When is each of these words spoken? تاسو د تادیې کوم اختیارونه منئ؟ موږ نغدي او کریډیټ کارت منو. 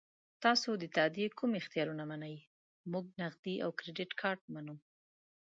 تاسو 0.43 0.69
د 0.77 0.83
تادیې 0.95 1.27
کوم 1.37 1.51
اختیارونه 1.61 2.03
منئ؟ 2.11 2.35
موږ 2.91 3.05
نغدي 3.21 3.55
او 3.65 3.69
کریډیټ 3.79 4.11
کارت 4.21 4.43
منو. 4.53 4.75